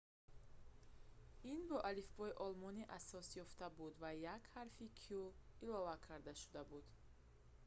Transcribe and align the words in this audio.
ин 1.51 1.59
бо 1.69 1.77
алифбои 1.89 2.33
олмонӣ 2.45 2.83
асос 2.97 3.27
ёфта 3.43 3.67
буд 3.77 3.93
ва 4.03 4.11
як 4.35 4.43
ҳарфи 4.55 4.85
õ/õ 4.95 5.29
илова 5.65 5.95
карда 6.07 6.31
шуда 6.41 6.61
буд 6.71 6.87